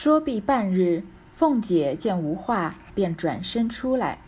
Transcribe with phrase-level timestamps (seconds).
[0.00, 1.02] 说毕半日，
[1.34, 4.20] 凤姐见无话，便转身出来。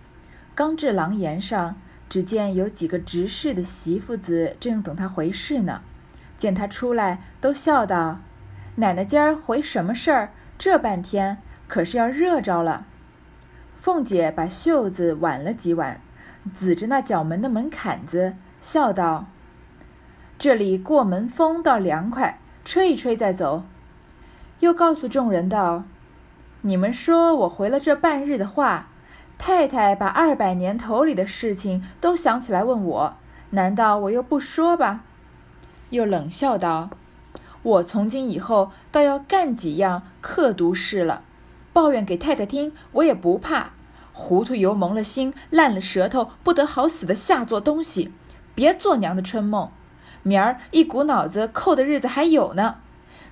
[0.53, 1.77] 刚至廊檐上，
[2.09, 5.83] 只见有几个执事的媳妇子正等她回事呢。
[6.37, 8.19] 见她出来，都笑道
[8.75, 10.33] ：“奶奶今儿回什么事儿？
[10.59, 11.39] 这半天
[11.69, 12.87] 可是要热着了。”
[13.79, 16.01] 凤姐把袖子挽了几挽，
[16.53, 19.29] 指着那角门的门槛子，笑道
[20.37, 23.63] ：“这里过门风倒凉快，吹一吹再走。”
[24.61, 25.85] 又告诉众人道
[26.63, 28.89] ：“你们说我回了这半日的话，
[29.39, 33.17] 太太把二百年头里的事情都想起来问我，
[33.51, 35.01] 难道我又不说吧？”
[35.89, 36.91] 又冷笑道
[37.63, 41.23] ：“我从今以后倒要干几样刻毒事了，
[41.73, 43.71] 抱怨给太太听，我也不怕。
[44.13, 48.13] 糊涂油蒙了心，烂了舌头，不得好死的下作东西，
[48.55, 49.71] 别做娘的春梦。
[50.23, 52.77] 明儿一股脑子扣的日子还有呢。”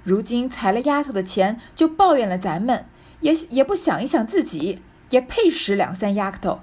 [0.03, 2.87] 如今裁了丫头的钱，就抱怨了咱们，
[3.21, 6.61] 也也不想一想自己，也配使两三丫头。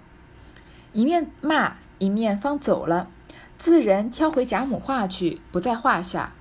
[0.94, 3.09] 一面骂一面方走了，
[3.58, 6.33] 自人挑回贾母话去，不在话下。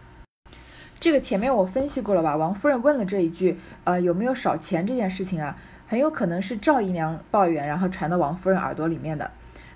[1.00, 2.36] 这个前面我分析过了吧？
[2.36, 5.58] 王夫人问了这一句，呃，有没有少钱这件事情啊？
[5.86, 9.30] 很有可能是赵姨娘抱怨，然后传到王夫人耳朵里面的。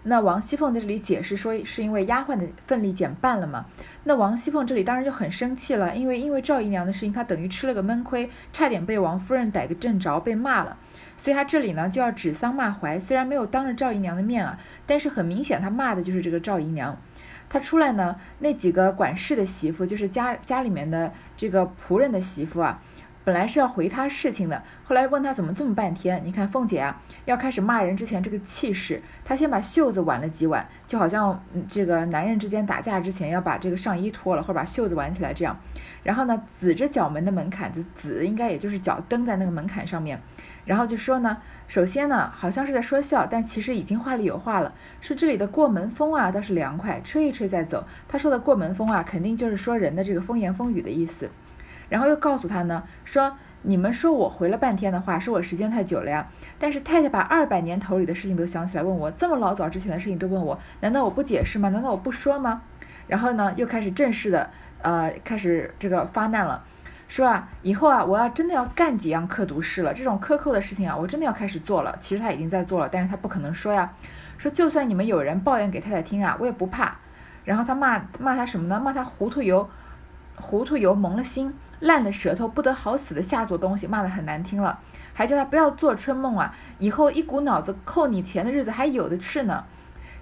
[0.09, 3.67] 那王熙凤在这里解释说，是因为丫鬟的份力减半了嘛？
[4.05, 10.79] 那王熙凤这里当然就很生气了，因为因为赵姨娘的事情，她等于吃了个闷亏，差点被王夫人逮个正着，被骂了。
[11.19, 16.97] 所以她这里呢就要指桑骂槐，虽然没有当着赵姨娘的面啊，但是很明显她骂的就是这个赵姨娘。
[17.51, 22.81] 她出来呢，那几个管事的媳妇，就是家家里面的这个仆人的媳妇啊。
[23.29, 26.19] 本来是要回他事情的，后来问他怎么这么半天？
[26.25, 35.55] 你看凤姐啊，要开始骂人之前这个气势，她先把袖子挽了几挽，就好像这个男人之间打架之前要把这个上衣脱了，或者把袖子挽起来这样。
[36.05, 40.19] 然后呢，指着角门的门槛子，指应该也就是脚蹬在那个门槛上面，
[40.65, 44.73] 然后就说呢，首先呢，好像是在说笑，但其实已经话里有话了，
[45.03, 47.87] 说这里的过门风啊倒是凉快，吹一吹再走。
[48.09, 51.29] 他说的过门风啊，肯定就是说人的这个风言风语的意思。
[51.89, 56.27] 然后又告诉他呢，说你们说我回了半天的话，说我时间太久了呀。
[56.59, 61.69] 但是太太把二百年头里的事情都想起来问我，这么老早之前的事情都问我，难道我不解释吗？
[61.71, 62.63] 难道我不说吗？
[63.07, 64.51] 然后呢，又开始正式的，
[64.83, 66.63] 呃，开始这个发难了，
[67.09, 71.97] 说啊，以后啊，我要真的要干几样刻毒事了，这种克扣的事情啊，我真的要开始做了。
[72.01, 73.91] 其实他已经在做了，但是他不可能说呀，
[74.37, 76.97] 说就算你们有人抱怨给太太听啊，我也不怕。
[77.45, 78.79] 然后他骂骂他什么呢？
[78.79, 79.69] 骂他糊涂油，
[80.37, 81.55] 糊涂油蒙了心。
[81.81, 84.81] 烂了舌头，不得好死的下作东西，骂得很难听了，
[85.15, 86.55] 还叫他不要做春梦啊！
[86.79, 89.65] 以后一股脑子扣你钱的日子还有的是呢。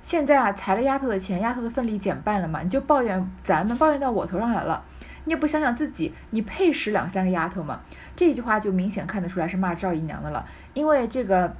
[0.02, 4.84] 现在啊，裁了丫头的钱，丫头的份例减半了嘛，你就抱怨咱们，抱怨到我头上来了，
[5.24, 7.80] 你也不想想自己，你配使两三个丫头吗？
[8.14, 11.56] 这句话就明显看得出来是骂赵姨娘的了，因为这个，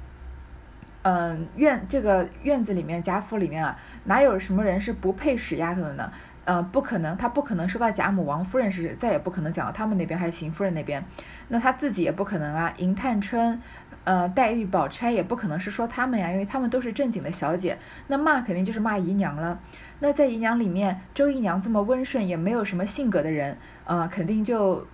[1.01, 6.09] 嗯，院这个院子里面贾府里面啊，哪有什么人是不配使丫头的呢？
[6.47, 11.03] 呃，不可能，他不可能说到贾母、王夫人是，再也不可能讲到他们那边，还有邢夫人那边，
[11.49, 12.73] 那他自己也不可能啊。
[12.77, 13.61] 迎探春、
[14.05, 17.77] 呃，黛玉、宝钗也不可能是说他们呀，因为他们都是正经的小姐。
[18.07, 19.59] 那骂肯定就是骂姨娘了。
[19.99, 24.87] 那在姨娘里面，周姨娘这么温顺，也没有什么性格的人，呃，肯定就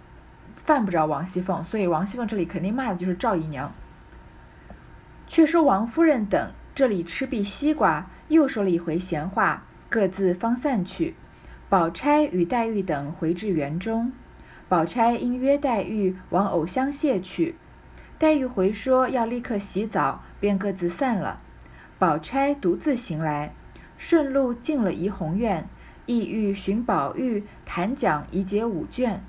[0.66, 1.64] 犯不着王熙凤。
[1.64, 3.72] 所以王熙凤这里肯定骂的就是赵姨娘。
[5.28, 11.14] 却说王夫人等这里吃毕西瓜，又说了一回闲话，各自方散去。
[11.74, 14.14] 宝钗与黛玉等回至园中，
[14.70, 17.56] 宝钗因约黛玉往藕香榭去，
[18.20, 21.42] 黛玉回说要立刻洗澡，便各自散了。
[21.98, 23.56] 宝钗独自行来，
[23.98, 25.68] 顺路进了怡红院，
[26.06, 29.24] 意欲寻宝玉谈讲一解五卷，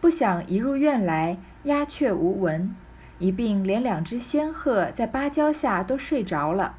[0.00, 2.74] 不想一入院来，鸦雀无闻，
[3.18, 6.76] 一并连两只仙鹤在芭蕉下都睡着了。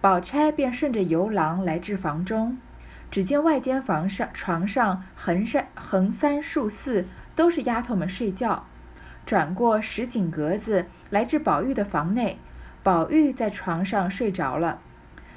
[0.00, 2.56] 宝钗便顺着游廊来至房中。
[3.12, 8.64] 只见外间房上床上横三横三竖四都是丫头们睡觉，
[9.26, 12.38] 转过石井格子来至宝玉的房内，
[12.82, 14.80] 宝玉在床上睡着了，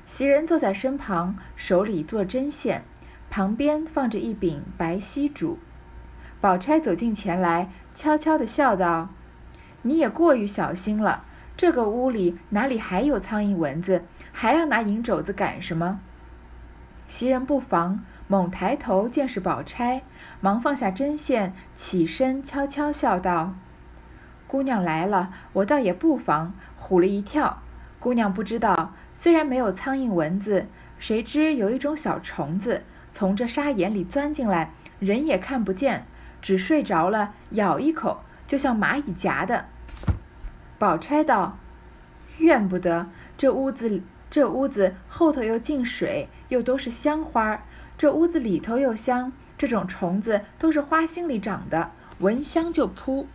[0.06, 2.86] 袭人坐在身旁，手里做针线，
[3.30, 5.60] 旁边放着一柄白锡烛。
[6.39, 9.10] 宝钗走近前来，悄悄地笑道
[9.83, 11.25] ：“你也过于小心了，
[11.57, 16.00] 这个屋里哪里还有苍蝇蚊子，还要拿银肘子赶什么？”
[17.07, 20.02] 袭人不防，猛抬头见是宝钗，
[20.42, 23.54] 忙放下针线，起身悄悄笑道
[24.48, 27.62] ：“姑娘来了，我倒也不防，唬了一跳。
[28.00, 30.68] 姑娘不知道，虽然没有苍蝇蚊子，
[30.98, 36.06] 谁知有一种小虫子从这沙眼里钻进来，人也看不见，
[36.42, 39.66] 只睡着了，咬一口，就像蚂蚁夹的，
[40.78, 41.57] 宝钗道
[42.40, 43.07] ：“怨不得，
[43.38, 47.63] 这屋子这屋子后头又进水，又都是香花，
[47.97, 49.31] 这屋子里头又香。
[49.57, 53.27] 这种虫子都是花心里长的，闻香就扑。”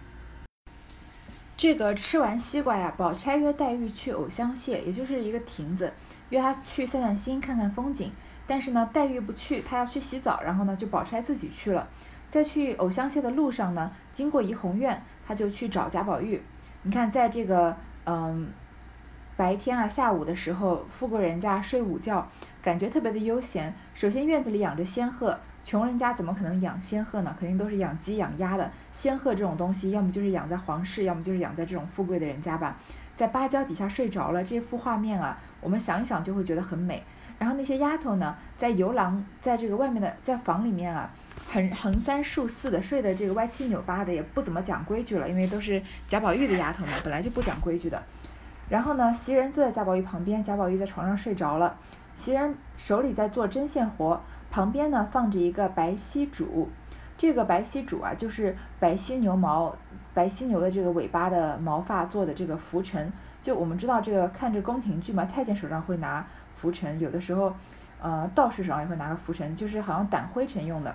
[1.56, 5.92] 这个吃完西瓜呀，宝钗约黛玉去藕香榭，也就是一个亭子，
[6.28, 8.12] 约她去散散心、看看风景。
[8.46, 11.88] 但是呢，黛玉不去，她要去洗澡，然后呢，就宝钗自己去了。
[12.30, 16.42] 在去藕香榭的路上呢，经过怡红院，她就去找贾宝玉。
[16.82, 18.50] 你看，在这个嗯
[19.36, 22.30] 白天啊下午的时候，富贵人家睡午觉，
[22.62, 23.74] 感觉特别的悠闲。
[23.94, 27.34] 首先院子里养着仙鹤，穷人家怎么可能养仙鹤呢？
[27.38, 28.70] 肯定都是养鸡养鸭的。
[28.92, 32.76] 仙鹤这种东西，要么就是养在皇室，要么就是养在这种富贵的人家吧。
[33.16, 37.02] 在芭蕉底下睡着了，这幅画面啊，我们想一想就会觉得很美。
[37.38, 41.10] 然后那些丫头呢，在游廊，在这个外面的，在房里面啊，
[41.50, 48.02] 横横三竖四的睡的这个歪七扭八的，也不怎么讲规矩了，因为都是贾宝玉的丫头嘛，本来就不讲规矩的。
[48.68, 51.76] 然后呢，袭人坐在贾宝玉旁边，贾宝玉在床上睡着了，
[52.14, 54.20] 袭人手里在做针线活，
[54.50, 56.68] 旁边呢放着一个白犀主，
[57.16, 59.74] 这个白犀主啊，就是白犀牛毛，
[60.12, 63.12] 白犀牛的这个尾巴的毛发做的这个拂尘。
[63.42, 66.26] 就我们知道这个看着宫廷剧嘛，太监手上会拿。
[66.56, 67.54] 拂尘有的时候，
[68.02, 70.94] 呃，道士手上也会拿个拂尘，就是好像掸灰尘用的。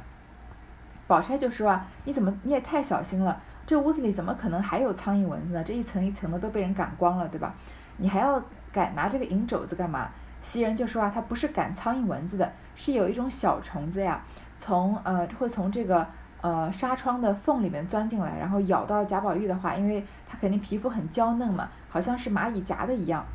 [1.08, 5.64] 宝钗就说啊，你怎么你也太小心了，这屋子里怎么可能还有苍蝇蚊子呢？
[5.64, 7.56] 这一层一层的都被人赶光了，对吧？
[7.98, 8.40] 你还要
[8.72, 10.12] 赶拿这个银肘子干嘛？
[10.46, 14.24] 袭人就说啊，他不是赶苍蝇蚊子的，是有一种小虫子呀，
[14.60, 16.08] 从呃会从这个
[16.42, 23.26] 呃纱窗的缝里面钻进来，然后咬到贾宝玉的话，因为他肯定皮肤很娇嫩嘛，好像是蚂蚁夹的一样。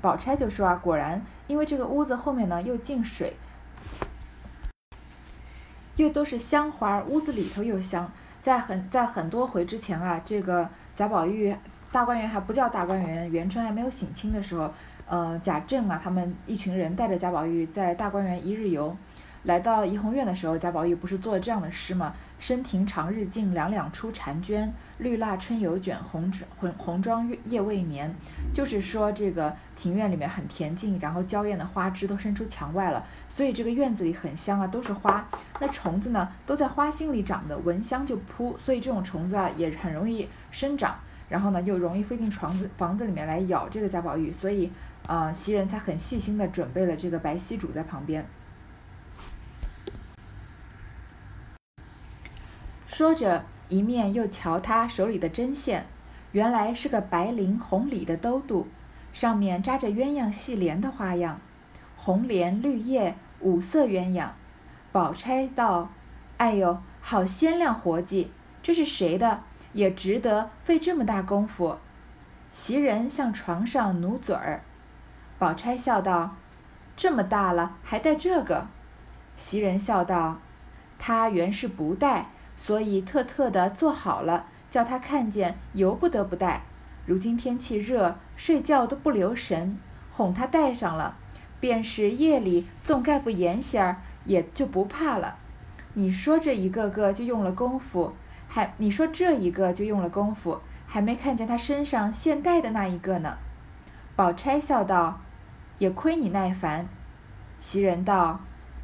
[0.00, 3.36] 宝钗就说啊，果然，因为这个屋子后面呢又进水，
[5.96, 8.08] 又都是香花，屋子里头又香。
[8.40, 11.54] 在很在很多回之前啊，这个贾宝玉
[11.92, 14.72] 大观园还不叫大观园，元春还没有省亲的时候，
[15.06, 18.96] 呃，贾政啊他们一群人带着贾宝玉在大观园一日游。
[19.42, 22.14] 来到怡红院的时候，贾宝玉不是做了这样的诗吗？
[22.38, 24.72] 深庭长日静，两两出婵娟。
[24.98, 28.14] 绿蜡春犹卷，红红红妆夜未眠。
[28.54, 35.26] 就是说这个庭院里面很恬静，然后娇艳的花枝都伸出墙外了，所以这个院子里很香啊，都是花。
[35.60, 40.94] 那虫子呢，都在花心里长的，闻香就扑，所以这种虫子啊也很容易生长，
[41.32, 44.70] 然后呢又容易飞进床子房子里面来咬这个贾宝玉，所以
[45.06, 48.26] 啊袭人才很细心的准备了这个白犀主在旁边。
[52.86, 55.86] 说着，一面又瞧他手里的针线，
[56.32, 58.68] 原来是个白绫红里的兜肚，
[59.14, 61.40] 上面扎着鸳鸯戏莲的花样，
[61.96, 64.28] 红莲绿叶五色鸳鸯。
[64.92, 65.90] 宝钗道
[66.36, 68.30] ：“哎呦，好鲜亮活计，
[68.62, 69.44] 这是谁的？
[69.72, 71.78] 也值得费这么大功夫。”
[72.52, 74.62] 袭人向床上努嘴儿，
[75.38, 76.36] 宝钗笑道
[76.96, 78.66] ：“这么大了还戴这个？”
[79.38, 80.38] 袭人笑道
[80.98, 86.62] ：“他原是不戴。”所以特特的做好了，叫他看见由不得不戴。
[87.06, 89.76] 如今天气热，睡觉都不留神，
[90.12, 91.16] 哄他戴上了，
[91.58, 93.96] 便是夜里纵盖不严些儿，
[94.26, 95.38] 也就不怕了。
[95.94, 98.12] 你说这一个个就用了功夫，
[98.54, 103.38] 还你说这一个就用了功夫，还没看见他身上现戴的那一个呢。
[104.14, 105.22] 宝钗笑道
[105.78, 106.86] ：“也亏你耐烦。”
[107.60, 108.40] 袭人道：“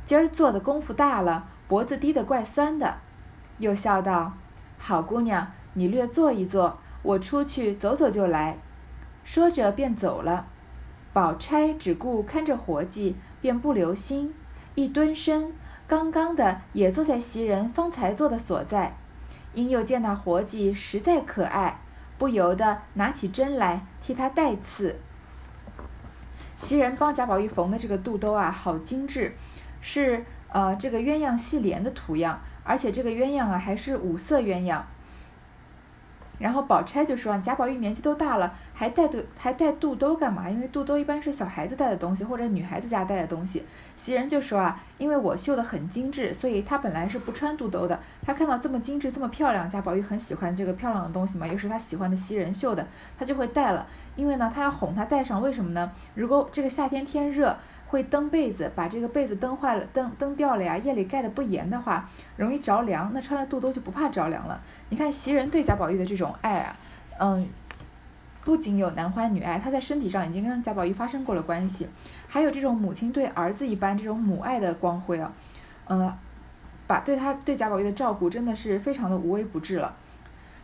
[0.06, 2.96] 今儿做的功夫大了，脖子低得怪酸的。”
[3.58, 4.32] 又笑道
[4.78, 8.56] ：“好姑娘，你略坐一坐，我出去走走就来。”
[9.22, 10.46] 说着便走了。
[11.12, 14.32] 宝钗只顾看着活计，便不留心，
[14.74, 15.52] 一蹲身，
[15.86, 18.96] 刚刚的也坐在袭人方才坐的所在。
[19.58, 21.80] 因又见那活计实在可爱，
[22.16, 25.00] 不由得拿起针来替他带刺。
[26.56, 29.34] 袭人帮贾宝玉缝的这个肚兜啊，好精致，
[29.80, 32.40] 是呃这个鸳鸯戏莲的图样。
[32.62, 34.80] 而且这个鸳鸯啊，还是五色鸳鸯。
[36.38, 40.48] 然后宝钗就说：“贾宝玉年纪都大了，还带肚还带肚兜干嘛？
[40.48, 43.64] 因为肚兜一般是小孩子带的东西，或者女孩子家带的东西。”
[43.96, 47.98] 袭人就说：“啊，因为我绣的很精致，所以她本来是不穿肚兜的。
[48.22, 52.86] 她看到这么精致、这么漂亮，贾宝玉很喜欢这个漂亮的东西嘛，又是他喜欢的袭人绣的，
[53.18, 53.86] 他就会戴了。
[54.14, 55.90] 因为呢，他要哄她戴上，为什么呢？
[56.14, 57.56] 如果这个夏天天热。”
[57.88, 60.76] 会蹬被子，把这个被子蹬坏了、蹬蹬掉了呀。
[60.76, 63.10] 夜里盖的不严的话，容易着凉。
[63.14, 64.60] 那穿了肚兜就不怕着凉了。
[64.90, 66.76] 你看袭人对贾宝玉的这种爱啊，
[67.18, 67.48] 嗯，
[68.44, 71.88] 不仅有男欢女爱，她在身体上已经跟贾宝玉发生过了关系，
[72.28, 75.32] 还有这种母亲对儿子一般这种母爱的光辉啊，
[75.86, 76.18] 呃，
[76.86, 79.96] 把对他对贾宝玉的照顾真的是非常的无微不至了。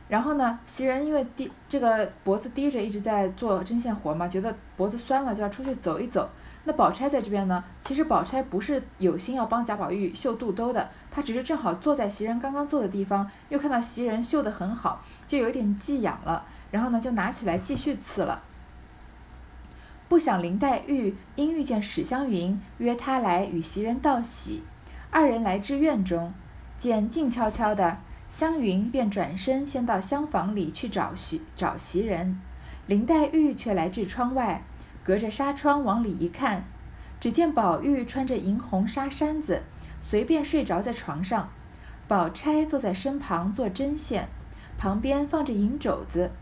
[0.06, 6.28] 然后呢，袭人因为低这个脖子低着，一直在做针线活嘛，觉得脖子酸了，就要出去走一走。
[6.64, 18.42] 那宝钗在这边呢，其实宝钗不是有心要帮贾宝玉绣肚兜的，她只是正好坐在袭人刚刚坐的地方，又看到袭人绣得很好，就有点寄养了，然后呢，就拿起来继续刺了。
[20.08, 24.62] 不想林黛玉因遇见史湘云，约她来与袭人道喜。
[25.10, 26.32] 二人来至院中，
[26.78, 27.98] 见静悄悄的，
[28.30, 32.40] 湘云便转身先到厢房里去找袭找袭人，
[32.86, 34.62] 林黛玉却来至窗外，
[35.04, 36.64] 隔着纱窗往里一看，
[37.20, 39.62] 只见宝玉穿着银红纱衫子，
[40.00, 41.50] 随便睡着在床上，
[42.08, 44.28] 宝钗坐在身旁做针线，
[44.78, 46.32] 旁边放着银肘子。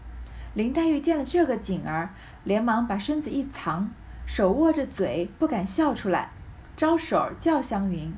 [0.54, 2.10] 林黛玉见了这个景儿。
[2.44, 3.88] 连忙把身子一藏，
[4.26, 6.30] 手握着嘴，不敢笑出来，
[6.76, 8.12] 招手叫湘云。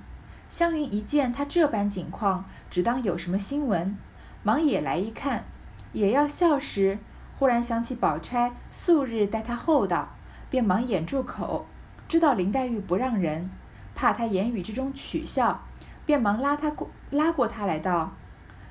[0.49, 3.99] 湘云一见她这般景况，只当有什么新闻，
[4.43, 5.45] 忙也来一看，
[5.93, 6.99] 也要笑时，
[7.39, 10.15] 忽然想起宝钗素日待她厚道，
[10.55, 11.67] 便忙掩住口，
[12.07, 13.51] 知道林黛玉不让人，
[13.97, 15.65] 怕她言语之中取笑，
[16.07, 18.13] 便忙拉她过，拉过她来道：“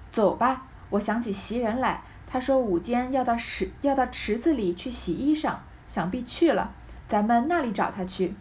[0.09, 5.55] 走吧，我想起袭人来。”他说：“午间要到池要到池子里去洗衣裳，
[5.89, 6.71] 想必去了，
[7.09, 8.33] 咱们那里找他去。”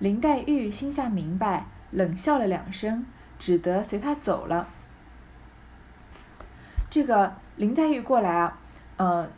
[0.00, 3.04] 林黛玉心下明白，冷笑了两声，
[3.38, 4.70] 只得随他走了。
[6.88, 8.58] 这个林黛玉过来啊，
[8.96, 9.28] 呃，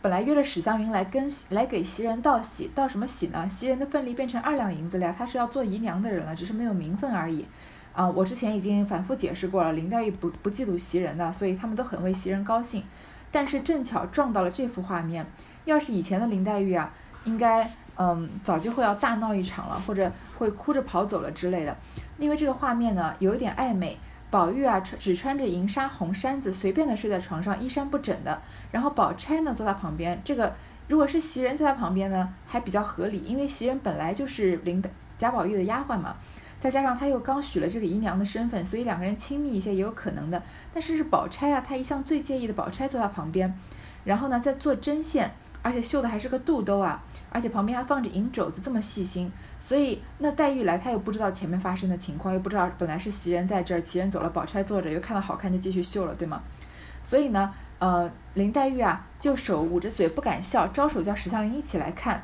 [0.00, 3.48] 本来约了史湘云来跟来给袭人道喜，道什么喜呢？
[3.50, 7.44] 袭人的份例变成二两银子了，她是要做姨娘的人了，只是没有名分而已。
[7.92, 12.84] 啊，我之前已经反复解释过了，林黛玉不不嫉妒袭人的，所以他们都很为袭人高兴。
[13.32, 15.26] 但是正巧撞到了这幅画面，
[15.64, 16.92] 要是以前的林黛玉啊，
[17.24, 21.76] 应该嗯早就会要大闹一场了，或者会哭着跑走了之类的。
[22.18, 23.98] 因为这个画面呢有一点暧昧，
[24.30, 28.42] 宝玉啊穿只穿着银纱红衫子，随便的睡在床上，衣衫不整的。
[28.72, 30.54] 然后宝钗呢坐在旁边，这个
[30.88, 34.82] 如果是袭人在他旁边呢，还比较合理，因为袭人本来就是林
[35.16, 36.16] 贾宝玉的丫鬟嘛。
[36.60, 40.42] 再加上他又刚许了这个姨娘的身份，所以两个人亲密一些也有可能的。
[40.74, 43.56] 但是是宝钗啊，她一向最介意的宝钗坐在旁边，
[44.02, 49.30] 然后呢在做针线，而且绣的还是个肚兜啊，而且旁边还放着银肘子，这么细心。
[49.60, 56.42] 所以那黛玉来，她又不知道前面发生的情况，又不知道本来是袭人在这儿，袭人走了，宝钗坐着，又看到好看就继续绣了，对吗？
[57.02, 62.22] 所以呢，呃，林黛玉啊就手捂着嘴不敢笑，招手叫史湘云一起来看。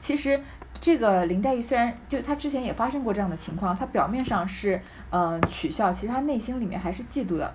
[0.00, 0.40] 其实。
[0.80, 4.78] 这个林黛玉虽然就她之前也发生过这样的情况，她表面上是
[5.10, 7.54] 嗯取笑，其实她内心里面还是嫉妒的。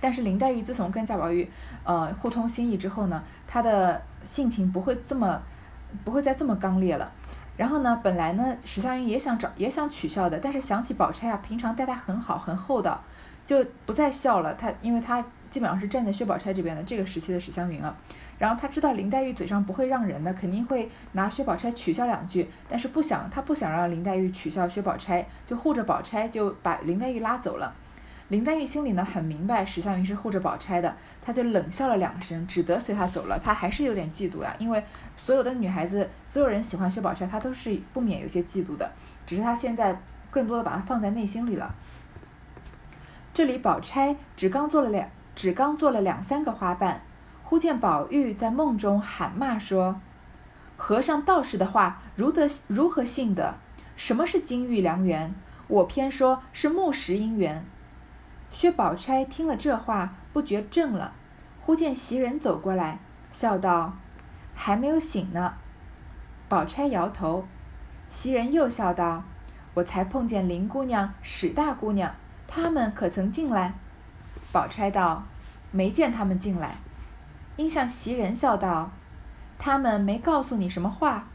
[0.00, 1.50] 但是林黛玉自从跟贾宝玉
[1.82, 5.40] 呃互通心意之后呢，她的性情不会这么
[6.04, 7.10] 不会再这么刚烈了。
[7.56, 13.00] 然后呢，本来呢史湘云也想找也想取笑的，但是想起宝钗啊，平常待她很好很厚道，
[13.46, 14.54] 就不再笑了。
[14.54, 17.94] 她因为她基本上是站在薛宝钗这边的这个时期的史湘云啊。
[18.36, 27.72] 然后他知道林黛玉嘴上不会让人的，肯定会拿薛宝钗取笑两句，但是不想他不想让林黛玉取笑薛宝钗，就护着宝钗就把林黛玉拉走了。
[28.34, 33.38] 林黛玉心里呢很明白史湘云是护着宝钗的，她就冷笑了两声，只得随他走了。
[33.38, 34.82] 她还是有点嫉妒呀，因为
[35.16, 38.90] 所有的女孩子，所有人喜欢薛宝钗，她都是不免有些嫉妒的，
[39.24, 40.00] 只是她现在
[40.32, 41.72] 更多的把它放在内心里了。
[43.32, 47.02] 这里宝钗只刚做了两，只刚做了两三个花瓣。
[47.44, 50.00] 忽见宝玉在梦中喊骂说
[50.76, 53.54] ：“和尚道士的话，如得如何信得？
[53.94, 55.32] 什么是金玉良缘？
[55.68, 57.64] 我偏说是木石姻缘。”
[58.54, 61.12] 薛宝钗听了这话，不觉怔了。
[61.60, 63.00] 忽见袭人走过来，
[63.32, 63.94] 笑道
[64.54, 65.54] ：“还没有醒呢。”
[66.48, 67.48] 宝钗摇头。
[68.10, 69.24] 袭人又笑道
[69.74, 72.14] ：“我才碰见林姑娘、史大姑娘，
[72.46, 73.74] 他们可曾进来？”
[74.52, 75.24] 宝钗道
[75.72, 76.76] ：“没见他们进来。”
[77.56, 78.92] 应向袭人笑道
[79.58, 81.26] ：“他们没告诉你什么话？”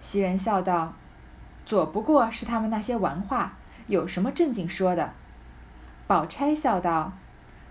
[0.00, 0.94] 袭人笑道
[1.66, 3.52] ：“左不过是他们那些玩话，
[3.88, 5.12] 有什么正经说的？”
[6.06, 7.12] 宝钗笑道：“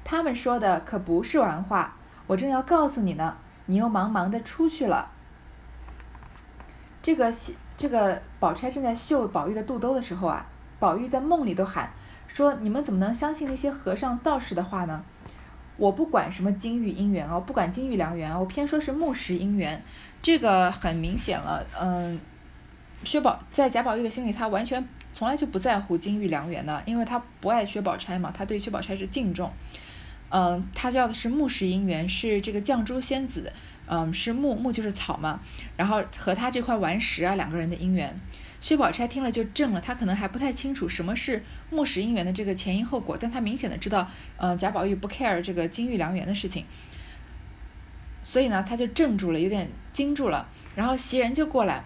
[0.04, 1.96] 他们说的可不是玩话，
[2.28, 3.36] 我正要告诉你呢，
[3.68, 5.12] 你又忙忙的出去了。”
[7.02, 7.34] 这个
[7.78, 10.46] 这个宝钗正在绣宝玉的肚兜的时候啊，
[10.80, 11.92] 宝玉在梦里都喊
[12.28, 15.04] 说：“你们怎么能相信那些和尚道士的话呢？”
[15.76, 19.84] 我不管什么金玉姻缘哦，不管金玉良缘，我偏说是木石姻缘，
[20.22, 21.66] 这个很明显了。
[21.82, 22.20] 嗯，
[23.04, 29.52] 薛宝在贾宝玉的心里，他完全从来就不在乎金玉良缘的，因为他不爱薛宝钗嘛，他对薛宝钗是敬重。
[30.30, 33.54] 嗯，他要的是木石姻缘，是这个绛珠仙子，
[33.86, 35.40] 嗯，是木木就是草嘛，
[35.78, 38.20] 然后和他这块顽石啊两个人的姻缘。
[38.60, 46.66] 薛宝钗听了就怔了，她可能还不太清楚什么是木石姻缘的这个前因后果，但她明显的知道，呃，贾宝玉不 care 这个金玉良缘的事情，
[48.24, 50.48] 所以呢，他就怔住了，有点惊住了。
[50.76, 51.84] 然后袭人就过来，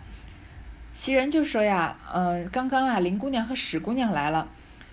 [0.97, 4.47] 袭人就说呀，呃，刚刚啊，林姑娘和史姑娘来了。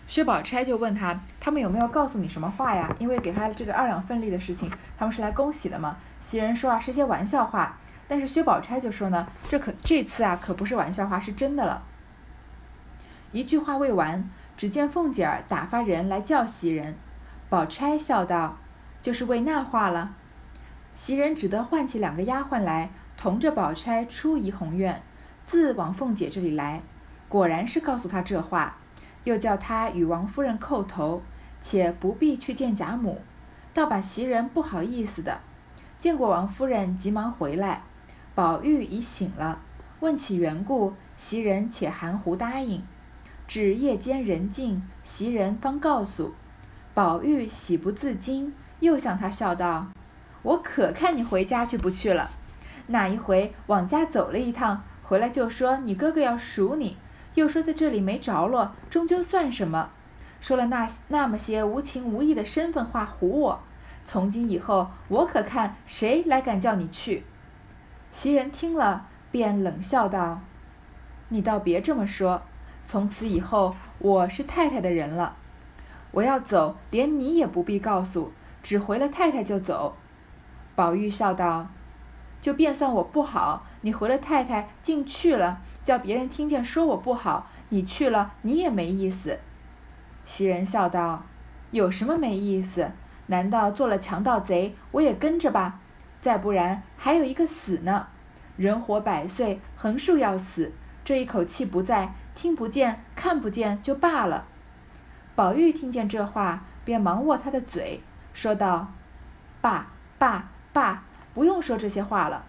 [0.06, 2.94] 薛宝钗就问他，他们有没有告诉你什么话呀？
[2.99, 5.96] 因为给他这个二两分利的事情，他们是来恭喜的嘛。
[6.20, 7.78] 袭人说啊，是些玩笑话。
[8.06, 11.82] 但是薛宝钗就说呢，这可这次啊可不是玩笑话，是真的了。
[13.32, 16.96] 一句话未完，只见凤姐儿打发人来叫袭人。
[17.49, 18.58] 宝钗笑道
[19.00, 20.14] ：“就是为那话了。”
[20.94, 25.02] 袭人只得唤起两个丫鬟来，同着宝钗出怡红院，
[25.46, 26.82] 自往凤姐这里来。
[27.28, 28.76] 果然是告诉她这话，
[29.24, 31.22] 又叫她与王夫人叩头，
[31.60, 33.20] 且不必去见贾母，
[33.72, 35.40] 倒把袭人不好意思的。
[35.98, 37.82] 见过王夫人，急忙回来。
[38.34, 39.60] 宝玉已醒了，
[40.00, 42.82] 问起缘故，袭人且含糊答应。
[43.46, 46.34] 至夜间人静，袭人方告诉。
[46.92, 49.88] 宝玉喜不自禁，又向他笑道
[50.42, 52.30] ：“我可看你回家去不去了。
[52.86, 56.96] 那一回往家走了一趟，回来就说你哥哥要赎你，
[57.34, 59.90] 又说在这里没着落，终究算什么？
[60.40, 63.61] 说了那那么些无情无义的身份话唬我。
[64.04, 67.25] 从今以后，我可看谁来敢叫你去。”
[68.12, 70.40] 袭人听了，便冷笑道
[71.30, 72.42] ：“你倒别这么说。
[72.87, 75.37] 从此以后，我是太太的人了。
[76.11, 78.32] 我要走，连你也不必告诉，
[78.62, 79.96] 只回了太太就走。”
[80.76, 81.68] 宝玉笑道
[82.42, 89.38] ：“就便算我不好，你回了太太，竟去了，叫别人听见说我不好，你去了，你也没意思。”
[90.24, 91.24] 袭人笑道
[91.70, 92.92] ：“有什么没意思？
[93.26, 95.80] 难道做了强盗贼，我也跟着吧？”
[96.22, 98.06] 再不然，还有一个死呢。
[98.56, 100.72] 人活百岁，横竖要死，
[101.04, 104.46] 这一口气不在，听不见、看不见就罢了。
[105.34, 108.00] 宝玉听见这话，便忙握他的嘴，
[108.32, 108.94] 说道
[109.60, 111.02] ：“爸爸爸，
[111.34, 112.47] 不用说这些话了。”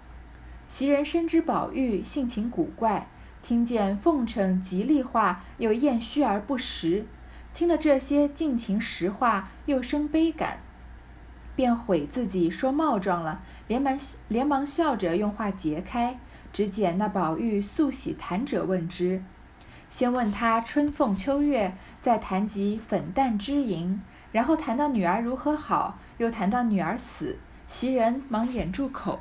[0.68, 3.08] 袭人深知宝玉性情古怪，
[3.42, 7.06] 听见奉承吉利话，又厌虚而不实，
[7.54, 10.60] 听了这些尽情实话，又生悲感。
[11.56, 13.98] 便悔自己说冒撞了，连忙
[14.28, 16.20] 连忙笑着用话解开。
[16.52, 19.22] 只见那宝玉素喜谈者问之，
[19.90, 24.02] 先问他春凤秋月，再谈及粉淡之银，
[24.32, 29.20] 然后谈到女儿如何好，又谈到女儿死，袭人忙掩住口。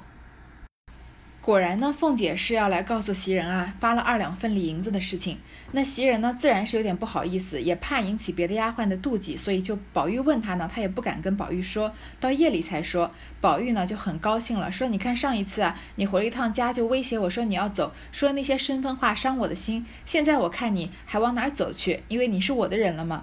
[1.45, 5.37] 果然呢，凤姐是要来告诉袭人啊，发了二两份礼银子的事情。
[5.73, 13.11] 那袭人呢，自然是有点不好意思，也怕引起别的丫鬟的妒忌，所以就宝玉问她呢，她也不敢跟宝玉说，到夜里才说。
[13.43, 19.85] 宝玉呢就很高兴了，说你看上一次啊，你回了一趟家就威胁我说你要走，说那些生分话伤我的心。
[20.07, 22.05] 现在我看你还往哪儿走去？
[22.09, 23.23] 因为你是我的人了嘛。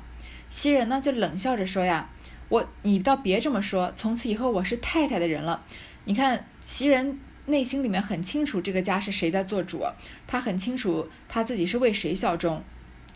[0.52, 2.12] 袭人呢就冷笑着说呀，
[2.50, 5.64] 我你倒别这么说，从此以后我是太太的人了。
[6.06, 7.20] 你看袭人。
[7.48, 9.84] 内心里面很清楚这个家是谁在做主，
[10.28, 12.64] 他很清楚他自己是为谁效忠。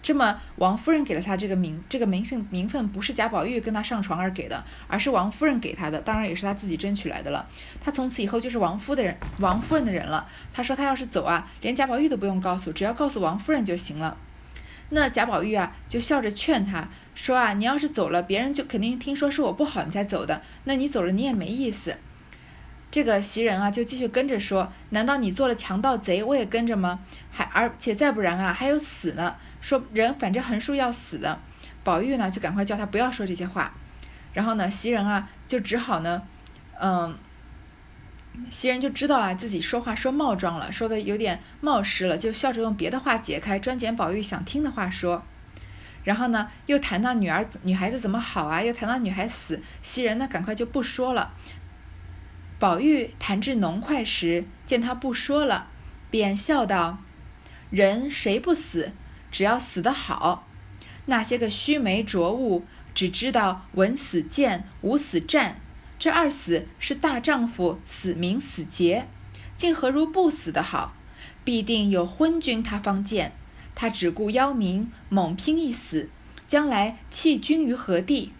[0.02, 7.48] 这么王夫人给了他这个名，这个名姓名分不是贾宝玉跟他上床而给的，而是王夫人给他的，当然也是他自己争取来的了。
[7.82, 10.28] 他从此以后就是王夫的人，王夫人的人了。
[10.54, 14.16] 他说他要是走啊，连贾宝玉都不用告诉，只要告诉王夫人就行了。
[14.90, 21.98] 那贾宝玉啊，就笑着劝他说啊，你要是走了，别人就肯定听说是我不好你才走的，那你走了你也没意思。
[22.96, 27.02] 这个袭人啊，就继续跟着说：“难道你做了强盗贼，我也跟着吗？
[27.30, 29.36] 还而且再不然啊，还有死呢。
[29.60, 31.38] 说人反正横竖要死的。”
[31.84, 33.74] 宝玉呢，就赶快叫他不要说这些话。
[34.32, 36.22] 然后呢，袭人啊，就只好呢，
[36.80, 37.18] 嗯，
[38.50, 45.22] 袭人就知道啊，自己说话说冒撞了，说的有点冒失了，就笑着用别的话解开，专拣宝玉想听的话说。
[46.06, 51.34] 然后呢，又谈到女儿女孩子怎么好啊，又谈到女孩死，袭人呢，赶快就不说了。
[52.58, 55.68] 宝玉谈至浓快时，见他不说了，
[56.10, 57.00] 便笑道
[57.70, 58.94] ：“人谁不死？
[59.30, 60.48] 只要死得好。
[61.08, 62.64] 那些个须眉浊物，
[62.94, 65.60] 只知道文死谏，武死战。
[66.00, 69.08] 这二死是大丈夫死名死节，
[69.58, 70.96] 竟何如不死的好？
[71.44, 73.34] 必定有昏君他方见。
[73.76, 76.10] 他只顾邀名，猛拼一死，
[76.48, 78.32] 将来弃君于何地？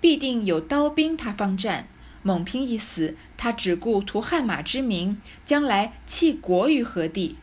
[0.00, 1.86] 必定有刀兵他方战。”
[2.22, 7.36] 猛拼一死，他只顾图汗马之名，将来弃国于何地？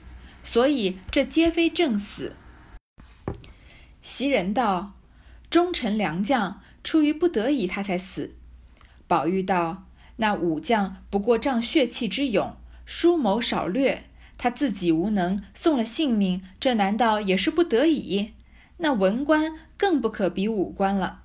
[0.44, 2.36] 所以这皆非正死。
[4.02, 4.94] 袭人道
[5.52, 8.36] ：“忠臣良将，出于不得已，他才死。”
[9.08, 9.84] 宝玉道
[10.18, 14.06] ：“那武将不过仗血气之勇，疏谋少略，
[14.38, 18.34] 他自己无能，送了性命，这难道也是不得已？
[18.78, 21.19] 那文官更不可比武官了。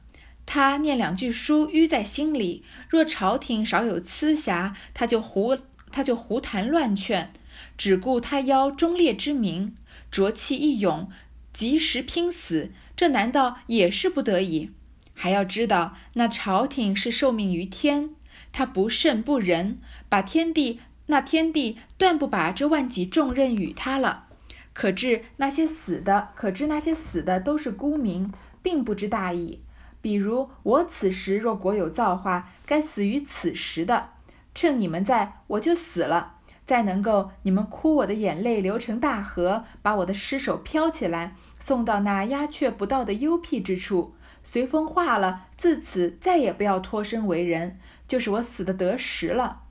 [0.46, 2.64] 他念两句书，淤在心里。
[2.88, 5.58] 若朝廷少有疵瑕，他就胡
[5.90, 7.32] 他就胡谈乱劝，
[7.76, 9.76] 只顾他邀忠烈之名，
[10.10, 11.08] 浊气一涌，
[11.52, 12.72] 及时拼死。
[12.96, 14.70] 这难道也是不得已？
[15.14, 18.10] 还要知道，那朝廷是受命于天，
[18.52, 19.78] 他不圣不仁，
[20.08, 20.80] 把天地。
[21.06, 24.24] 那天帝断不把这万几重任与他了，
[24.72, 29.60] 可知那些死的，可知那些死的都是孤民，并不知大义。
[30.04, 34.10] 比如我此时若国有造化，该死于此时的，
[34.54, 36.34] 趁你们在，我就死了。
[36.66, 49.62] 再能够你们哭我的眼泪流成大河，把我的尸首漂起来，送到那鸦雀不到的幽僻之处，随风化了，自此再也不要脱身为人，就是我死的得时了。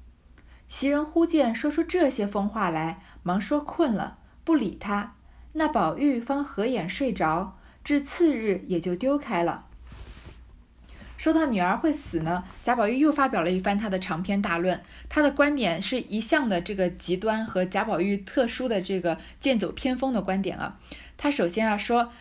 [0.68, 5.14] 袭人忽见说出这些疯话来，忙说困了，不理他。
[5.52, 9.66] 那宝玉方合眼睡着，至次日也就丢开了。
[11.24, 14.84] 说到女儿会死呢，贾宝玉又发表了一番他的长篇大论。
[15.08, 20.78] 他的观点是一向的这个极端和贾宝玉特殊的这个剑走偏锋的观点啊。
[21.16, 22.12] 他首先啊说，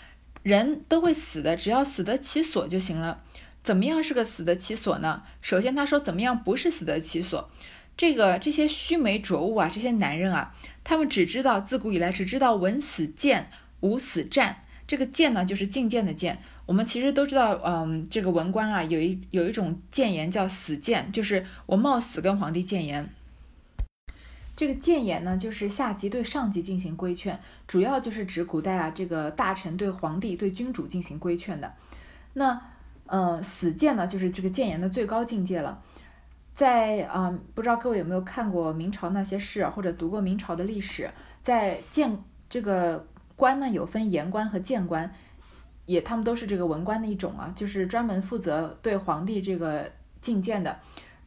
[0.44, 3.24] 人都会死的，只要死得其所就行了。
[3.64, 5.24] 怎么样是个死得其所呢？
[5.40, 7.50] 首先他说怎么样不是死得其所。
[7.96, 14.62] 这个这些须眉浊物啊，这些男人啊，他们只知道自古以来只知道文死谏，武死战。
[14.92, 16.38] 这个谏呢，就是进谏的谏。
[16.66, 23.08] 我们其实都知道，嗯，这个文官啊，有一有一种谏言叫死谏，就是我冒死跟皇帝谏言。
[24.54, 31.72] 这个谏言呢，就是下级对上级进行规劝，主要就是指古代啊，这个大臣对皇帝、对君主进行规劝的。
[32.34, 32.60] 那，
[33.06, 35.82] 呃，死谏呢，就是这个谏言的最高境界了。
[36.54, 41.10] 在啊，不知道各位有没有看过明朝那些事，或者读过明朝的历史？
[41.42, 45.12] 在谏这个官呢，有分言官和谏官，
[45.86, 49.90] 也他们都是这个文官的一种啊，就是专门负责对皇帝这个
[50.20, 50.78] 进谏的，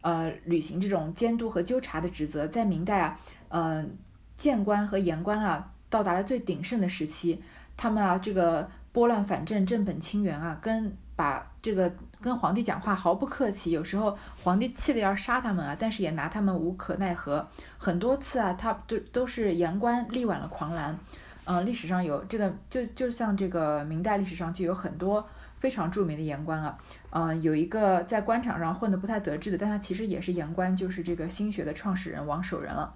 [0.01, 2.47] 呃，履行这种监督和纠察的职责。
[2.47, 3.97] 在明代啊，嗯，
[4.37, 7.41] 谏官和言官啊，到达了最鼎盛的时期，
[7.77, 11.91] 他们啊，这个拨乱反正、正本清源啊，跟把这个。
[12.21, 17.47] 跟皇帝讲话毫不客气，有时候皇帝气得要杀他们啊，但是也拿他们无可奈何。
[17.77, 20.97] 很多次啊，他都都是言官力挽了狂澜。
[21.45, 25.25] 嗯，历史上有这个，就就像这个明代历史上就有很多
[25.59, 26.77] 非常著名的言官啊。
[27.11, 32.93] 嗯，有一个在官场上混得不太得志的，但他其实也是言官，就是这个心学的创始人王守仁了。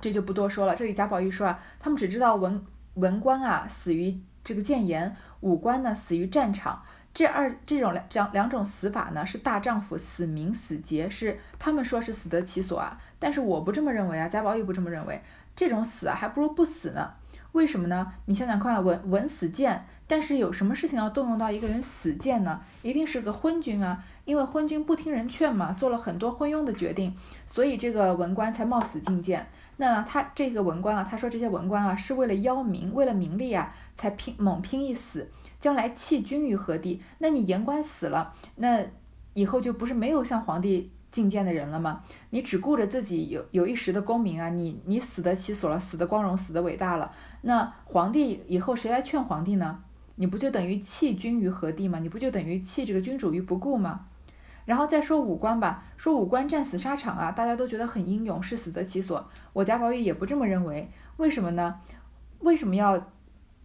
[0.00, 0.74] 这就不多说了。
[0.74, 2.64] 这里贾宝玉说啊，他们只知道文
[2.94, 6.82] 文官啊死于这个谏言，武官呢死于战场。
[7.12, 15.20] 这二这种两两两种死法呢，是大丈夫死明死节，是他们说是死得其所啊，但是我不这么认为啊，贾宝玉不这么认为，
[15.56, 17.14] 这种死啊还不如不死呢。
[17.58, 18.12] 为什么呢？
[18.26, 22.60] 你想想看，文文死谏，但是有什么事情要动用到一个人死谏呢？
[22.82, 27.12] 一定是个昏君啊，因为昏君不听人劝嘛，做了很多昏庸的决定，
[27.46, 29.44] 所以这个文官才冒死进谏。
[29.76, 35.28] 那他这个文官啊，他说这些文官啊是为了邀名，为了名利啊，才拼猛拼一死。
[35.58, 37.02] 将来弃君于何地？
[37.18, 38.84] 那你言官死了，那
[39.34, 42.02] 以后就不是没有向皇帝进谏的人了吗？
[42.30, 49.82] 你只顾着自己有有一时的功名啊，你你死得其所了，死得光荣，死的伟大了，那皇帝以后谁来劝皇帝呢？
[50.16, 51.98] 你不就等于弃君于何地吗？
[52.00, 54.06] 你不就等于弃这个君主于不顾吗？
[54.64, 59.26] 然后再说武官吧，说武官战死沙场啊，大家都觉得很英勇，是死得其所。
[59.54, 61.80] 我贾宝玉也不这么认为，为什么呢？
[62.40, 63.08] 为什么要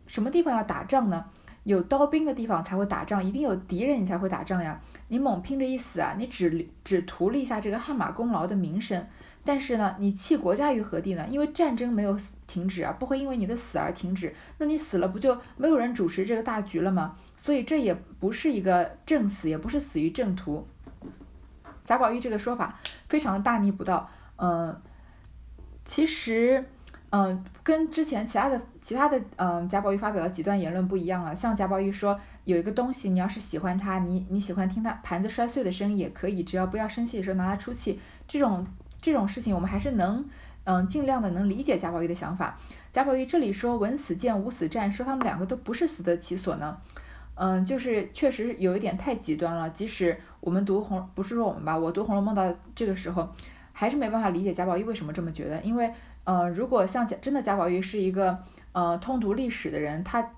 [0.07, 1.25] 什么地方要打仗呢？
[1.63, 4.79] 有刀兵的地方才会打仗，一定有敌人你才会打仗呀。
[5.07, 9.07] 你猛拼着一死啊，你只只图立下这个汗马功劳的名声，
[9.45, 11.25] 但是呢，你弃国家于何地呢？
[11.29, 14.35] 因为战争没有停止啊，不会因为你的死而停止。
[14.57, 17.15] 那你死了，不就没有人主持这个大局了吗？
[17.37, 20.67] 所以这也不是一个正死，也不是死于正途。
[21.85, 24.81] 贾宝玉这个说法非常的大逆不道，嗯，
[25.85, 26.65] 其实。
[27.15, 31.35] 嗯，跟之前其他的其他的嗯贾宝玉发表的几段言论不一样了。
[31.35, 37.99] 像贾宝玉说有一个东西，你要是喜欢它，你你喜欢听它盘子摔碎的声音也可以，只要不要生气的时候拿它出气。
[38.27, 38.65] 这种
[38.99, 40.25] 这种事情我们还是能
[40.63, 42.57] 嗯尽量的能理解贾宝玉的想法。
[42.91, 46.75] 贾宝玉这里说文死谏，武死战，说他们两个都不是死得其所呢，
[47.35, 49.69] 嗯，就是确实有一点太极端了。
[49.69, 53.29] 即使我们读红不是说我们吧，我读《红楼梦》到这个时候，
[53.71, 55.93] 还是没办法理解贾宝玉为什么这么觉得，因为。
[56.25, 58.37] 呃，如果像贾真的贾宝玉是一个
[58.71, 60.31] 呃通读历史的人，他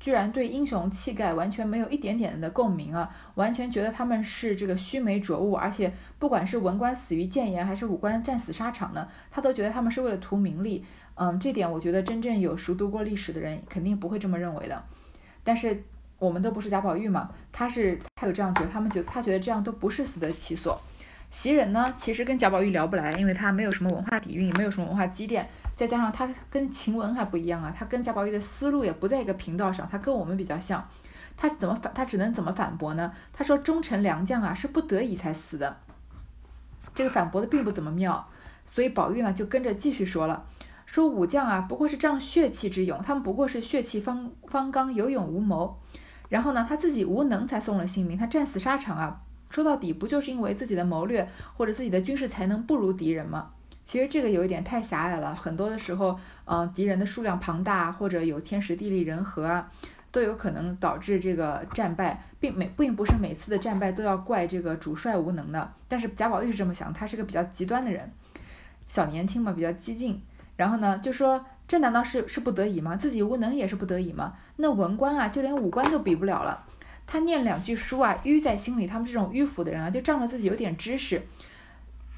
[0.00, 10.84] 居然对英雄气概完全没有一点点的共鸣啊，完全觉得他们是这个须眉浊物，而且不管是文官死于谏言，还是武官战死沙场呢，他都觉得他们是为了图名利。
[11.14, 14.82] 嗯，这点我觉得真正有熟读过历史的人肯定不会这么认为的。
[15.44, 15.84] 但是
[16.18, 20.80] 我们都不是贾宝玉嘛，他是他有这样觉得，他们觉得他觉得这样都不是死得其所。
[21.32, 25.48] 袭人呢，其实跟贾宝玉聊不来，因为他没有什么文化底蕴，也没有什么文化积淀。
[25.74, 30.86] 再加上他跟晴雯还不一样啊，他跟贾宝玉的思路也不在一个频道上，他跟我们比较像，
[31.34, 33.10] 他怎么反他只能怎么反驳呢？
[33.32, 35.78] 他说忠臣良将啊是不得已才死的，
[36.94, 38.28] 这个反驳的并不怎么妙，
[38.66, 40.44] 所以宝玉呢就跟着继续说了，
[40.84, 45.80] 说武将啊不过是仗血气之勇，他们不过是血气方方刚，有勇无谋，
[46.28, 53.50] 然后呢他自己无能才送了性命，他战死沙场啊，说到底不就是因为自己的谋略或者自己的军事才能不如敌人吗？
[53.84, 59.70] 其实这个有一点太狭隘了，很多的时候，嗯，敌人的数量庞大，或者有天时地利人和啊，
[60.10, 65.70] 都有可能导致这个战败，并每并不是每次的战败都要怪这个主帅无能的。
[65.88, 68.10] 但是贾宝玉是这么想，他是个比较极端的人，
[68.86, 70.22] 小年轻嘛，比较激进。
[70.56, 72.96] 然后呢，就说这难道是是不得已吗？
[72.96, 74.34] 自己无能也是不得已吗？
[74.56, 76.64] 那文官啊，就连武官都比不了了，
[77.06, 78.86] 他念两句书啊，迂在心里。
[78.86, 81.22] 他们这种迂腐的人啊，就仗着自己有点知识。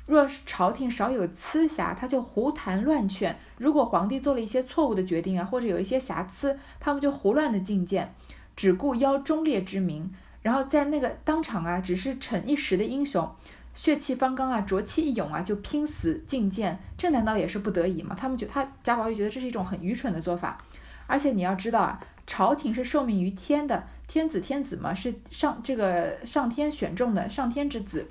[0.07, 8.15] 若是朝廷少有疵瑕，他就胡谈乱劝；如果皇帝做了一些错误的决定啊，或者有一些瑕疵，他们就胡乱的进谏，
[8.55, 13.27] 只顾邀忠烈之名，然后在那个当场啊，只是逞一时的英雄，
[13.75, 18.15] 血气方刚啊，浊气一涌啊，就拼死进谏，这难道也是不得已吗？
[18.15, 20.63] 他们觉他贾宝玉觉得这是一种很愚蠢的做法，
[21.07, 28.09] 而且你要知道啊，朝廷是受命于天的，天子天子嘛，是上这个上天选中的上天之子。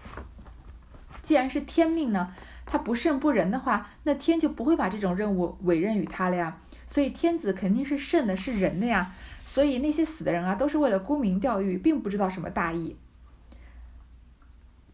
[1.21, 2.33] 既然是天命呢，
[2.65, 6.57] 他不圣不仁的话，那天就不会把这种任务委任于他了呀。
[6.87, 9.13] 所以天子肯定是圣的，是仁的呀。
[9.45, 12.97] 所以那些死的人啊，都是为了沽名钓誉，并不知道什么大义。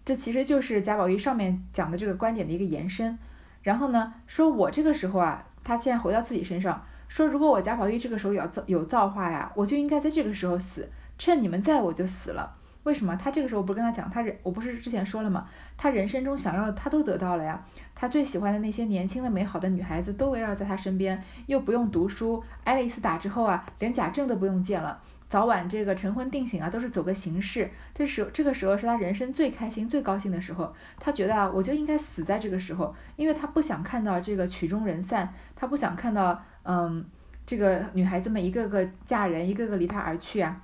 [0.05, 3.17] 这其实就是贾宝玉上面讲的这个观点的一个延伸。
[3.63, 12.55] 然后呢，说我这个时候啊，他现在回到自己身上，说如果我贾宝玉这个时候有造有造化呀，我就应该在这个时候死，趁你们在我就死了。
[12.83, 15.45] 为什么他这个时候不是跟他讲，他人我不是之前说了吗？
[15.75, 17.61] 他人生中想要的他都得到了呀。
[17.93, 24.97] 他最喜欢的那些年轻的美好的女孩子都围绕在他身边，又不用读书，挨了一次打之后啊，连贾政都不用见了，
[25.29, 27.69] 早晚这个成婚定醒啊，都是走个形式。
[27.93, 37.05] 这时这个时候是他人生最开心最高兴的时候，他觉得啊，我就应该死在这个时候，因为他不想看到这个曲终人散，他不想看到嗯
[37.45, 40.61] 这个女孩子们一个个嫁人，一个个离他而去啊。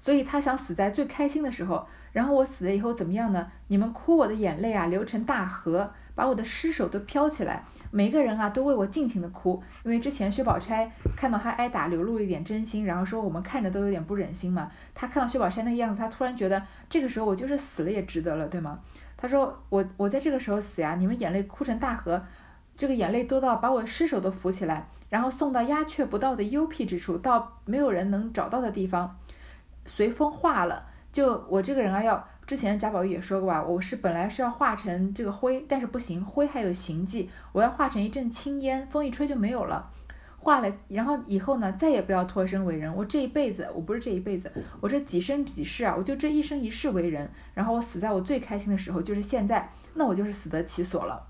[0.00, 3.46] 所以他想死在最开心的时候，然后我死了以后怎么样呢？
[3.68, 9.62] 你们哭我的眼泪啊，流成大河，把我的尸首都飘起来，每个人啊都为我尽情的哭。
[9.84, 14.68] 因为之前薛宝钗看到他挨打，流露一点真心，然后说我们看着都有点不忍心嘛。
[14.92, 18.80] 他看到薛宝钗那个样子，他突然觉得这个时候我就是死了也值得了，对吗？
[19.16, 22.20] 他说我我在这个时候死呀，你们眼泪哭成大河，
[22.76, 29.18] 这个眼泪多到把我尸首都扶起来，然后送到鸦雀不到的幽僻之处，到没有人能找到的地方。
[29.84, 39.90] 随风化了，就我这个人啊，要之前贾宝玉也说过吧，我是本来是要化成这个灰，但是不行，灰还有形迹，我要化成一阵青烟，风一吹就没有了。
[40.38, 42.92] 化了，然后以后呢，再也不要脱身为人。
[42.92, 47.30] 我这一辈子，我不是这一辈子，我这几生几世啊，我就这一生一世为人。
[47.54, 51.24] 然后我死在我最开心的时候，就是现在，那我就是死得其所了。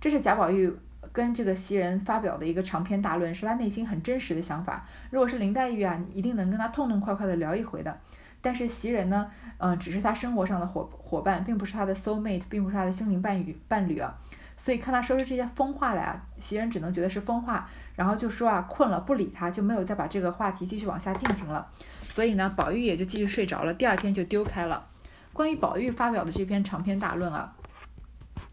[0.00, 0.76] 这是贾宝玉
[1.16, 4.86] 跟这个袭人发表的一个长篇大论，是他内心很真实的想法。
[5.08, 7.98] 如果是林黛玉啊，你一定能跟他痛痛快快的聊一回的。
[8.42, 14.14] 但是袭人呢，嗯，只是他生活上的伙伙伴，并不是他的 soul mate，并不是他的心灵伴侣伴侣啊。
[14.58, 21.66] 所以看他说出这些疯话来啊，袭人只能觉得是疯话，然后就说啊困了，不理他，就没有再把这个话题继续往下进行了。
[22.12, 24.86] 所以呢，宝玉也就继续睡着了，第二天就丢开了。
[25.32, 27.54] 关于宝玉发表的这篇长篇大论啊，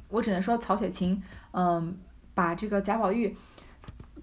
[0.07, 1.21] 我只能说曹雪芹，
[1.51, 1.97] 嗯，
[2.33, 3.35] 把这个贾宝玉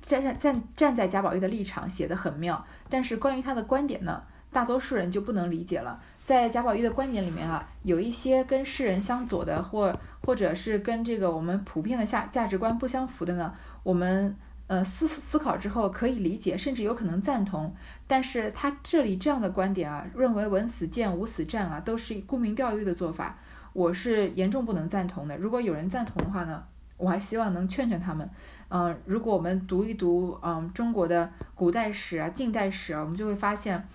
[0.03, 4.23] 站在站站在贾宝玉的立场写得很妙，但是关于他的观点呢？
[4.53, 6.03] 大多数人就不能理解了。
[6.25, 17.73] 在贾宝玉的观点里面啊，有一些跟世人相左的，或或者是跟这个我们普遍的价价值观不相符的呢，我们呃思思考之后可以理解，甚至有可能赞同。
[18.09, 23.39] 但是他这里这样的观点啊，认为文死谏，武死战啊，都是沽名钓誉的做法，
[23.73, 25.37] 我是严重不能赞同的。
[25.37, 26.65] 如果有人赞同的话呢，
[27.01, 28.29] 我还希望能劝劝他们。
[28.69, 33.89] 嗯，如果我们读一读嗯中国的古代史啊、近代史啊，我们就会发现。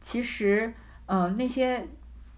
[0.00, 0.72] 其实，
[1.06, 1.86] 嗯，那些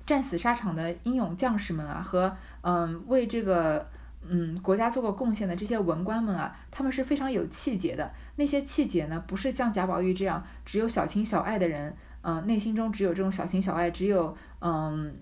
[0.04, 3.88] 战死沙场的英勇将士们啊，和嗯为这个
[4.28, 8.12] 嗯国家做过贡献的这些文官们啊，他们是非常有气节的。
[8.36, 15.14] 那些气节呢，不是像贾宝玉这样只有小情小爱的人，嗯，内心中只有这种小情小爱，只有嗯，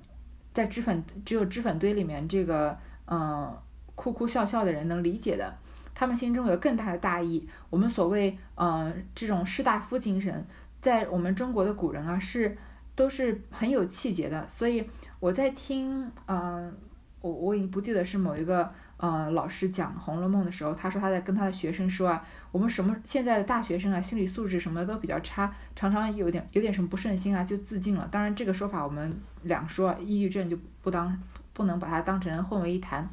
[0.52, 3.56] 在脂粉只有脂粉堆里面这个嗯
[3.94, 5.55] 哭哭笑笑的人能理解的。
[5.94, 7.48] 他们心中有更大的大义。
[7.70, 10.46] 我们所谓呃这种士大夫精神，
[10.81, 12.57] 在我们中国的古人啊是
[12.94, 14.48] 都是很有气节的。
[14.48, 14.85] 所以
[15.20, 16.74] 我在听嗯
[17.20, 18.72] 我我已经不记得是某一个。
[18.98, 28.09] 呃，老师讲《红楼梦》的时候，他说他在跟他的学生说啊，我们什么现在的大学生啊，心理素质什么的都比较差，常常有点有点什么不顺心啊，就自尽了。
[28.12, 31.20] 当然，这个说法我们两说，抑郁症就不当
[31.52, 33.11] 不能把它当成混为一谈。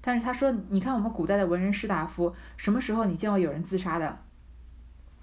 [0.00, 4.18] 但是他说，你看我们古代的文人士大夫，什么时候你见过有人自杀的？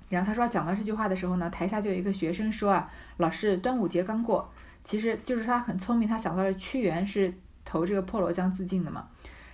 [0.10, 4.50] 然后他说讲到这句话的时候呢，台下就有一个学生说啊，老师，端午节刚过，
[4.84, 7.34] 其实就是他很聪明，他想到了屈原是
[7.66, 9.08] 投这个滂罗江自尽的嘛。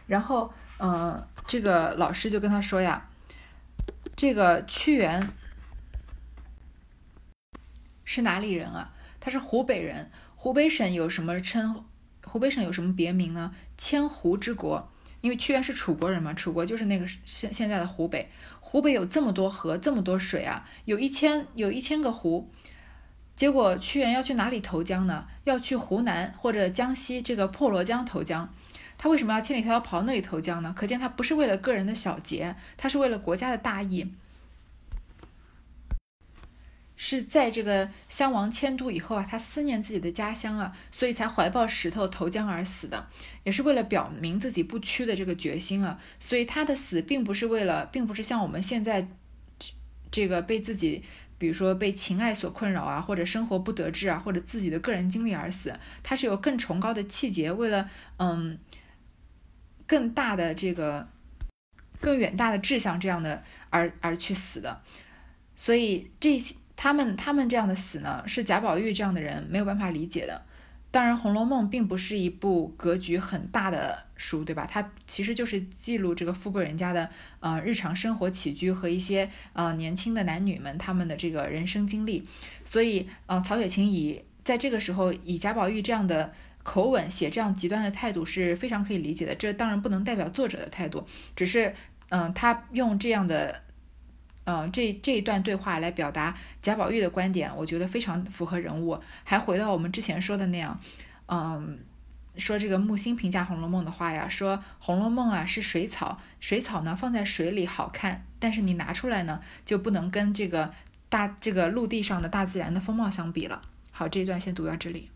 [0.06, 3.10] 然后，嗯，这个老师就跟他说呀，
[4.16, 5.28] 这个屈原
[8.04, 8.94] 是哪里人啊？
[9.20, 10.12] 他是湖北人。
[10.36, 11.84] 湖北省有什么称？
[12.26, 13.56] 湖北省有什么别名呢？
[13.78, 14.92] 千湖之国。
[15.24, 18.30] 因为屈原是楚国人嘛，楚国就是那个现现在的湖北。
[18.60, 22.52] 湖北有这么多河，这么多水啊，有一千有一千个湖。
[23.34, 25.26] 结果屈原要去哪里投江呢？
[25.46, 28.54] 要去湖南或者江西这个破罗江投江。
[28.98, 30.74] 他为什么要千里迢迢跑那里投江呢？
[30.78, 34.14] 可见他不是为了个人的小节，他是为了国家的大义，
[36.96, 43.08] 是在这个襄王迁都以后啊，他思念自己的家乡啊，所以才怀抱石头投江而死的，
[43.44, 46.00] 也是为了表明自己不屈的这个决心啊。
[46.20, 49.08] 所以他的死并不是为了，并不是像我们现在
[50.12, 51.04] 这个被自己，
[51.38, 58.58] 比如说被情爱所困扰啊，或者生活不得志啊，或者自己的个人经历而死，他是有更崇高的气节，为了嗯。
[59.86, 61.10] 更大的这个
[62.00, 64.82] 更远大的志向，这样的而而去死的，
[65.58, 70.42] 所以这些他们他们这样的死呢，是贾宝玉这样的人没有办法理解的。
[70.92, 74.68] 当然，《红楼梦》并不是一部格局很大的书，对吧？
[74.70, 77.10] 它其实就是记录这个富贵人家的
[77.40, 82.28] 呃日常生活起居和一些呃年轻的男女们他们的这个人生经历。
[82.64, 86.34] 所以，呃，曹雪芹以在这个时候以贾宝玉这样的。
[86.66, 91.06] 口吻写这样极端的态度是非常可以理解的，这当然不能代表作者的态度，
[91.36, 91.76] 只是，
[92.08, 93.62] 嗯，他用这样的，
[94.46, 99.00] 嗯，这这一段对话来表达贾宝玉的观点，我觉得非常符合人物。
[99.24, 100.78] 还回到我们之前说的那样，
[101.28, 101.80] 嗯，
[102.36, 110.74] 说这个木心评价《红楼梦》的话呀，说《红楼梦》啊是水草，水草呢放在水里好看，但是你拿出来呢就不能跟这个
[111.08, 113.62] 大这个陆地上的大自然的风貌相比了。
[113.92, 115.10] 好，这一段先读到这里。